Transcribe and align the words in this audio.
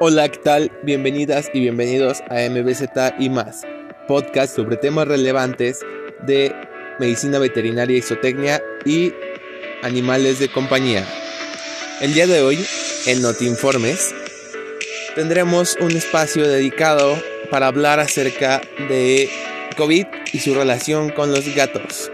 Hola, 0.00 0.28
¿qué 0.28 0.38
tal? 0.38 0.70
Bienvenidas 0.84 1.50
y 1.52 1.58
bienvenidos 1.58 2.20
a 2.30 2.48
MBZ 2.48 3.18
y 3.18 3.30
más, 3.30 3.62
podcast 4.06 4.54
sobre 4.54 4.76
temas 4.76 5.08
relevantes 5.08 5.80
de 6.24 6.54
medicina 7.00 7.40
veterinaria 7.40 7.98
y 7.98 8.88
y 8.88 9.12
animales 9.82 10.38
de 10.38 10.48
compañía. 10.50 11.04
El 12.00 12.14
día 12.14 12.28
de 12.28 12.42
hoy, 12.42 12.64
en 13.06 13.22
Notinformes, 13.22 14.14
tendremos 15.16 15.76
un 15.80 15.90
espacio 15.90 16.46
dedicado 16.46 17.20
para 17.50 17.66
hablar 17.66 17.98
acerca 17.98 18.60
de 18.88 19.28
COVID 19.76 20.06
y 20.32 20.38
su 20.38 20.54
relación 20.54 21.10
con 21.10 21.32
los 21.32 21.52
gatos. 21.56 22.12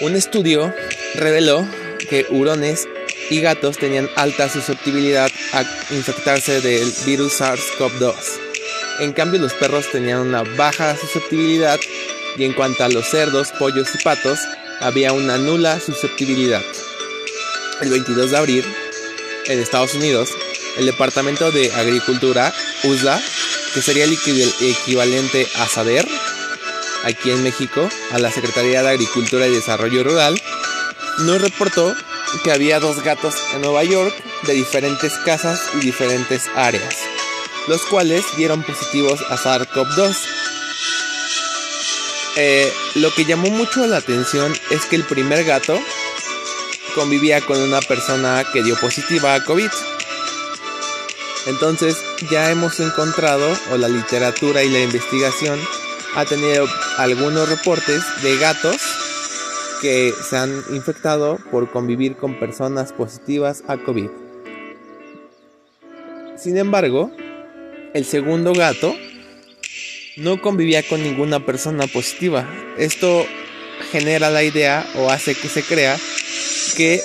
Un 0.00 0.16
estudio 0.16 0.74
reveló 1.14 1.64
que 2.10 2.26
hurones 2.30 2.88
y 3.30 3.40
gatos 3.40 3.78
tenían 3.78 4.08
alta 4.16 4.48
susceptibilidad 4.48 5.30
a 5.52 5.62
infectarse 5.94 6.60
del 6.60 6.92
virus 7.04 7.40
SARS-CoV-2. 7.40 8.14
En 9.00 9.12
cambio, 9.12 9.40
los 9.40 9.52
perros 9.54 9.90
tenían 9.90 10.20
una 10.20 10.42
baja 10.42 10.96
susceptibilidad 10.96 11.78
y 12.36 12.44
en 12.44 12.52
cuanto 12.52 12.84
a 12.84 12.88
los 12.88 13.06
cerdos, 13.06 13.52
pollos 13.58 13.88
y 13.94 14.02
patos, 14.02 14.40
había 14.80 15.12
una 15.12 15.38
nula 15.38 15.80
susceptibilidad. 15.80 16.62
El 17.80 17.90
22 17.90 18.30
de 18.30 18.36
abril, 18.36 18.64
en 19.46 19.58
Estados 19.60 19.94
Unidos, 19.94 20.30
el 20.78 20.86
Departamento 20.86 21.50
de 21.50 21.72
Agricultura, 21.72 22.52
USDA, 22.84 23.20
que 23.74 23.82
sería 23.82 24.04
el 24.04 24.12
equivalente 24.60 25.46
a 25.56 25.68
SADER, 25.68 26.06
aquí 27.04 27.30
en 27.30 27.42
México, 27.42 27.88
a 28.12 28.18
la 28.18 28.30
Secretaría 28.30 28.82
de 28.82 28.90
Agricultura 28.90 29.46
y 29.46 29.54
Desarrollo 29.54 30.04
Rural, 30.04 30.40
nos 31.20 31.40
reportó 31.40 31.94
que 32.42 32.52
había 32.52 32.80
dos 32.80 33.02
gatos 33.02 33.34
en 33.54 33.62
Nueva 33.62 33.84
York 33.84 34.14
de 34.46 34.54
diferentes 34.54 35.14
casas 35.18 35.60
y 35.74 35.78
diferentes 35.78 36.48
áreas, 36.54 36.96
los 37.68 37.82
cuales 37.86 38.24
dieron 38.36 38.62
positivos 38.62 39.20
a 39.30 39.36
SARS-CoV-2. 39.36 40.16
Eh, 42.36 42.72
lo 42.96 43.12
que 43.14 43.24
llamó 43.24 43.48
mucho 43.50 43.86
la 43.86 43.96
atención 43.98 44.54
es 44.70 44.84
que 44.86 44.96
el 44.96 45.04
primer 45.04 45.44
gato 45.44 45.78
convivía 46.94 47.40
con 47.40 47.58
una 47.60 47.80
persona 47.80 48.44
que 48.52 48.62
dio 48.62 48.76
positiva 48.76 49.34
a 49.34 49.44
COVID. 49.44 49.70
Entonces 51.46 51.96
ya 52.30 52.50
hemos 52.50 52.80
encontrado, 52.80 53.46
o 53.70 53.76
la 53.76 53.88
literatura 53.88 54.62
y 54.62 54.68
la 54.68 54.80
investigación 54.80 55.60
ha 56.16 56.24
tenido 56.24 56.66
algunos 56.96 57.48
reportes 57.48 58.02
de 58.22 58.36
gatos 58.38 58.80
que 59.80 60.12
se 60.28 60.36
han 60.36 60.62
infectado 60.70 61.38
por 61.50 61.70
convivir 61.70 62.16
con 62.16 62.38
personas 62.38 62.92
positivas 62.92 63.62
a 63.68 63.78
COVID. 63.78 64.08
Sin 66.36 66.56
embargo, 66.56 67.10
el 67.94 68.04
segundo 68.04 68.52
gato 68.52 68.94
no 70.16 70.40
convivía 70.40 70.82
con 70.82 71.02
ninguna 71.02 71.44
persona 71.44 71.86
positiva. 71.86 72.48
Esto 72.78 73.24
genera 73.90 74.30
la 74.30 74.42
idea 74.42 74.86
o 74.96 75.10
hace 75.10 75.34
que 75.34 75.48
se 75.48 75.62
crea 75.62 75.96
que 76.76 77.00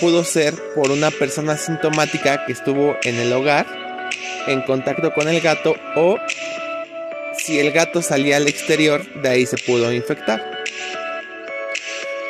pudo 0.00 0.24
ser 0.24 0.54
por 0.74 0.90
una 0.90 1.10
persona 1.10 1.56
sintomática 1.56 2.44
que 2.46 2.52
estuvo 2.52 2.96
en 3.04 3.16
el 3.16 3.32
hogar 3.32 4.10
en 4.46 4.62
contacto 4.62 5.12
con 5.14 5.28
el 5.28 5.40
gato 5.40 5.74
o 5.96 6.18
si 7.38 7.58
el 7.58 7.72
gato 7.72 8.02
salía 8.02 8.36
al 8.36 8.48
exterior, 8.48 9.04
de 9.22 9.28
ahí 9.28 9.46
se 9.46 9.56
pudo 9.58 9.92
infectar. 9.92 10.53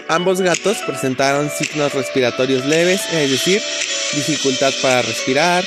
Ambos 0.09 0.43
gatos 0.43 0.79
presentaron 0.87 1.49
signos 1.49 1.95
respiratorios 1.95 2.67
leves, 2.67 3.01
es 3.13 3.31
decir, 3.31 3.63
dificultad 4.15 4.73
para 4.83 5.01
respirar, 5.01 5.65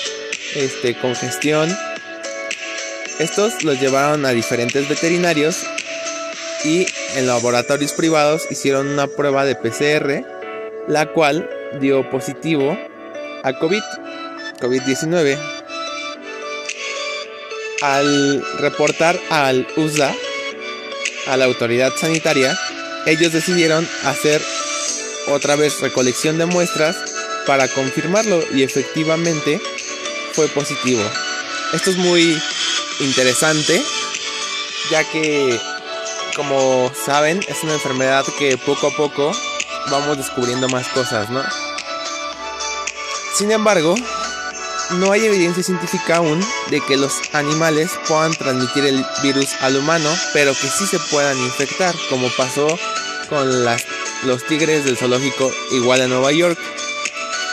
este, 0.56 0.96
congestión. 0.96 1.76
Estos 3.18 3.64
los 3.64 3.82
llevaron 3.82 4.28
a 4.28 4.30
diferentes 4.30 4.88
veterinarios 4.88 5.64
y 6.64 6.86
en 7.16 7.26
laboratorios 7.26 7.94
privados 7.94 8.44
hicieron 8.52 8.88
una 8.88 9.08
prueba 9.08 9.44
de 9.44 9.56
PCR, 9.56 10.24
la 10.88 11.08
cual 11.14 11.50
dio 11.82 12.08
positivo 12.12 12.78
a 13.44 13.54
COVID, 13.54 13.84
COVID-19. 14.60 15.38
Al 17.82 18.44
reportar 18.60 19.20
al 19.32 19.68
USDA, 19.76 20.14
a 21.28 21.38
la 21.38 21.46
autoridad 21.46 21.92
sanitaria, 21.96 22.58
ellos 23.08 23.32
decidieron 23.32 23.88
hacer 24.04 24.42
otra 25.28 25.56
vez 25.56 25.80
recolección 25.80 26.38
de 26.38 26.46
muestras 26.46 26.96
para 27.46 27.68
confirmarlo 27.68 28.44
y 28.54 28.64
efectivamente 28.64 29.60
fue 30.34 30.48
positivo. 30.50 31.02
Esto 31.74 31.90
es 31.90 31.98
muy 31.98 32.38
interesante 33.00 33.82
ya 34.92 35.04
que 35.10 35.60
como 36.36 36.92
saben 36.94 37.40
es 37.48 37.64
una 37.64 37.74
enfermedad 37.74 38.26
que 38.38 38.58
poco 38.58 38.88
a 38.88 38.92
poco 38.92 39.32
vamos 39.90 40.18
descubriendo 40.18 40.70
más 40.70 40.88
cosas, 40.90 41.30
¿no? 41.30 41.42
Sin 43.36 43.52
embargo, 43.52 43.96
no 44.92 45.12
hay 45.12 45.26
evidencia 45.26 45.64
científica 45.64 46.18
aún 46.18 46.40
de 46.70 46.82
que 46.82 46.98
los 46.98 47.14
animales 47.34 47.92
puedan 48.08 48.34
transmitir 48.34 48.86
el 48.86 49.06
virus 49.22 49.54
al 49.62 49.76
humano, 49.78 50.10
pero 50.34 50.54
que 50.54 50.68
sí 50.68 50.86
se 50.86 51.00
puedan 51.12 51.38
infectar, 51.38 51.94
como 52.10 52.30
pasó 52.36 52.68
con 53.30 53.66
las, 53.66 53.86
los 54.26 54.44
tigres 54.46 54.86
del 54.86 54.98
zoológico 54.98 55.52
igual 55.72 56.02
a 56.02 56.08
Nueva 56.08 56.32
York. 56.32 56.58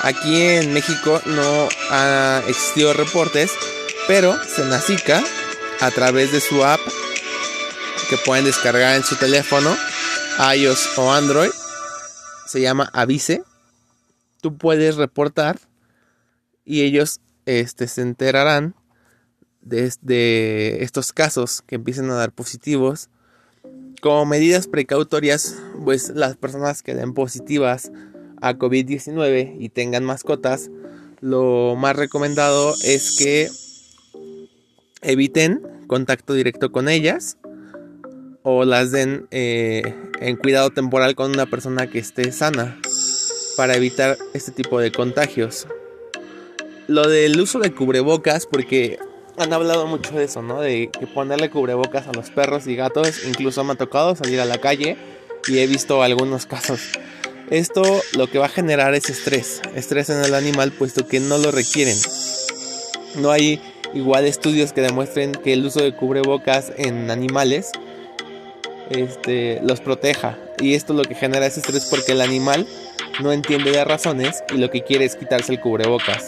Aquí 0.03 0.43
en 0.43 0.73
México 0.73 1.21
no 1.27 1.69
ha 1.91 2.43
existido 2.47 2.93
reportes, 2.93 3.53
pero 4.07 4.37
Senacica, 4.45 5.23
a 5.81 5.91
través 5.91 6.31
de 6.31 6.41
su 6.41 6.65
app 6.65 6.81
que 8.09 8.17
pueden 8.19 8.45
descargar 8.45 8.95
en 8.97 9.05
su 9.05 9.17
teléfono, 9.17 9.77
iOS 10.55 10.99
o 10.99 11.13
Android, 11.13 11.51
se 12.47 12.61
llama 12.61 12.91
Avise. 12.93 13.43
Tú 14.41 14.57
puedes 14.57 14.97
reportar 14.97 15.59
y 16.65 16.83
ellos 16.83 17.21
este, 17.47 17.87
se 17.89 18.03
enterarán 18.03 18.75
de, 19.65 20.83
estos 20.83 21.13
casos 21.13 21.63
que 21.63 21.77
empiecen 21.77 22.11
a 22.11 22.15
dar 22.15 22.33
positivos 22.33 23.09
como 24.01 24.27
medidas 24.27 24.67
precautorias, 24.67 25.57
pues 25.83 26.11
las 26.11 26.37
personas 26.37 26.83
que 26.83 26.95
den 26.95 27.15
positivas 27.15 27.91
a 28.43 28.53
COVID-19 28.55 29.57
y 29.59 29.71
tengan 29.71 30.05
mascotas, 30.05 30.71
lo 31.21 31.75
más 31.77 31.97
recomendado 31.97 32.75
es 32.85 33.17
que 33.17 33.49
eviten 35.01 35.63
contacto 35.87 36.35
directo 36.35 36.71
con 36.71 36.91
ellas 36.91 37.39
o 38.43 38.67
las 38.67 38.91
den 38.91 39.27
eh, 39.31 39.95
en 40.21 40.37
cuidado 40.37 40.69
temporal 40.71 41.15
con 41.15 41.31
una 41.31 41.47
persona 41.47 41.87
que 41.87 41.99
esté 41.99 42.31
sana 42.31 42.79
para 43.57 43.75
evitar 43.75 44.19
este 44.35 44.53
tipo 44.53 44.81
de 44.81 44.93
contagios. 44.93 45.67
Lo 46.87 47.09
del 47.09 47.41
uso 47.41 47.61
de 47.61 47.73
cubrebocas, 47.73 48.47
porque 48.47 48.99
han 49.39 49.53
hablado 49.53 49.87
mucho 49.87 50.15
de 50.15 50.25
eso, 50.25 50.43
¿no? 50.43 50.61
De 50.61 50.91
que 50.91 51.07
ponerle 51.07 51.51
cubrebocas 51.51 52.07
a 52.07 52.13
los 52.13 52.31
perros 52.31 52.67
y 52.67 52.77
gatos. 52.77 53.25
Incluso 53.27 53.65
me 53.65 53.73
ha 53.73 53.77
tocado 53.77 54.15
salir 54.15 54.41
a 54.41 54.45
la 54.45 54.59
calle 54.59 54.97
y 55.49 55.59
he 55.59 55.67
visto 55.67 56.03
algunos 56.03 56.47
casos. 56.47 56.81
Esto 57.51 57.83
lo 58.17 58.27
que 58.27 58.39
va 58.39 58.47
a 58.47 58.51
generar 58.51 58.95
es 58.95 59.11
estrés, 59.11 59.61
estrés 59.75 60.11
en 60.11 60.25
el 60.25 60.35
animal 60.35 60.73
puesto 60.73 61.07
que 61.07 61.21
no 61.21 61.39
lo 61.39 61.51
requieren. 61.51 61.97
No 63.17 63.31
hay 63.31 63.61
igual 63.93 64.27
estudios 64.27 64.73
que 64.73 64.81
demuestren 64.81 65.33
que 65.33 65.53
el 65.53 65.65
uso 65.65 65.83
de 65.83 65.95
cubrebocas 65.95 66.73
en 66.77 67.11
animales 67.11 67.71
este, 68.91 69.61
los 69.63 69.81
proteja. 69.81 70.39
Y 70.59 70.75
esto 70.75 70.93
lo 70.95 71.05
que 71.05 71.15
genera 71.15 71.47
es 71.47 71.57
estrés 71.59 71.87
porque 71.87 72.13
el 72.13 72.21
animal 72.21 72.67
no 73.21 73.33
entiende 73.33 73.71
de 73.71 73.85
razones 73.85 74.43
y 74.53 74.59
lo 74.59 74.71
que 74.71 74.83
quiere 74.83 75.05
es 75.05 75.17
quitarse 75.17 75.53
el 75.53 75.61
cubrebocas 75.61 76.27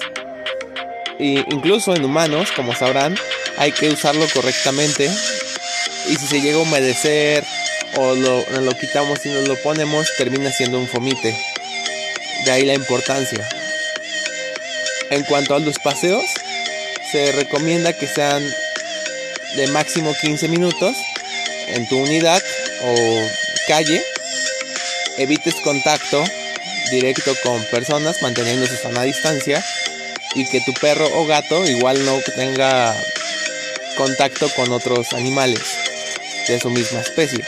incluso 1.19 1.95
en 1.95 2.05
humanos, 2.05 2.53
como 2.53 2.75
sabrán, 2.75 3.17
hay 3.59 3.73
que 3.73 3.89
usarlo 3.89 4.27
correctamente. 4.33 5.11
Y 6.09 6.17
si 6.17 6.27
se 6.27 6.41
llega 6.41 6.59
a 6.59 6.63
humedecer 6.63 7.45
o 7.97 8.15
lo, 8.15 8.45
lo 8.61 8.79
quitamos 8.79 9.25
y 9.27 9.31
nos 9.31 9.49
lo 9.49 9.57
ponemos, 9.57 10.09
termina 10.17 10.51
siendo 10.51 10.79
un 10.79 10.87
fomite. 10.87 11.37
De 12.45 12.51
ahí 12.51 12.65
la 12.65 12.75
importancia. 12.75 13.47
En 15.11 15.23
cuanto 15.25 15.55
a 15.55 15.59
los 15.59 15.79
paseos, 15.79 16.25
se 17.11 17.33
recomienda 17.33 17.93
que 17.93 18.07
sean 18.07 18.43
de 19.57 19.67
máximo 19.69 20.15
15 20.21 20.49
minutos 20.49 20.97
en 21.69 21.89
tu 21.89 21.97
unidad 21.97 22.43
o 22.83 23.29
calle. 23.67 24.03
Evites 25.19 25.55
contacto 25.57 26.23
directo 26.91 27.35
con 27.43 27.63
personas 27.65 28.23
manteniendo 28.23 28.67
su 28.67 28.77
sana 28.77 29.03
distancia 29.03 29.65
y 30.37 30.47
que 30.47 30.61
tu 30.61 30.73
perro 30.75 31.07
o 31.15 31.27
gato 31.27 31.67
igual 31.67 32.05
no 32.05 32.19
tenga 32.37 32.95
contacto 33.97 34.49
con 34.55 34.71
otros 34.71 35.15
animales 35.15 35.63
de 36.47 36.61
su 36.61 36.71
misma 36.71 37.01
especie. 37.01 37.45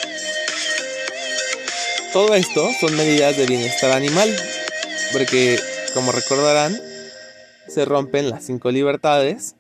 Todo 2.13 2.35
esto 2.35 2.67
son 2.81 2.97
medidas 2.97 3.37
de 3.37 3.47
bienestar 3.47 3.93
animal, 3.93 4.35
porque 5.13 5.61
como 5.93 6.13
recordarán, 6.13 6.81
se 7.69 7.85
rompen 7.85 8.31
las 8.31 8.45
cinco 8.45 8.71
libertades. 8.71 9.55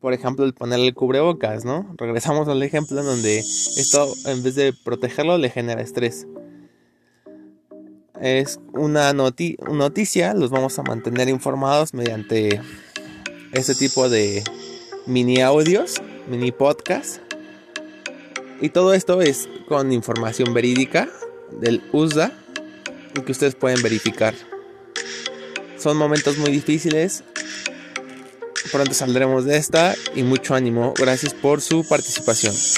Por 0.00 0.14
ejemplo, 0.14 0.46
el 0.46 0.54
ponerle 0.54 0.94
cubrebocas, 0.94 1.66
¿no? 1.66 1.94
Regresamos 1.98 2.48
al 2.48 2.62
ejemplo 2.62 3.00
en 3.00 3.06
donde 3.06 3.38
esto, 3.38 4.10
en 4.24 4.42
vez 4.42 4.54
de 4.54 4.72
protegerlo, 4.72 5.36
le 5.36 5.50
genera 5.50 5.82
estrés. 5.82 6.26
Es 8.20 8.60
una 8.72 9.12
noticia, 9.12 10.34
los 10.34 10.50
vamos 10.50 10.78
a 10.78 10.82
mantener 10.82 11.28
informados 11.28 11.92
mediante 11.92 12.60
este 13.52 13.74
tipo 13.74 14.08
de 14.08 14.42
mini 15.06 15.42
audios, 15.42 16.00
mini 16.28 16.50
podcasts. 16.50 17.20
Y 18.60 18.70
todo 18.70 18.94
esto 18.94 19.20
es 19.20 19.48
con 19.68 19.92
información 19.92 20.54
verídica 20.54 21.08
del 21.60 21.82
USDA 21.92 22.32
y 23.14 23.20
que 23.20 23.32
ustedes 23.32 23.54
pueden 23.54 23.82
verificar. 23.82 24.34
Son 25.78 25.96
momentos 25.96 26.38
muy 26.38 26.50
difíciles. 26.50 27.22
Pronto 28.72 28.94
saldremos 28.94 29.44
de 29.44 29.58
esta 29.58 29.94
y 30.14 30.22
mucho 30.22 30.54
ánimo. 30.54 30.94
Gracias 30.96 31.34
por 31.34 31.60
su 31.60 31.86
participación. 31.86 32.54